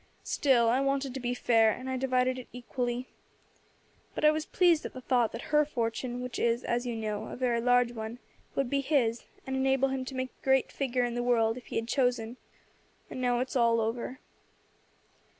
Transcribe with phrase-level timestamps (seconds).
[0.23, 3.07] Still I wanted to be fair, and I divided it equally.
[4.15, 7.25] But I was pleased at the thought that her fortune, which is, as you know,
[7.27, 8.17] a very large one,
[8.55, 11.67] would be his, and enable him to make a great figure in the world if
[11.67, 12.37] he had chosen;
[13.11, 14.19] and now it is all over.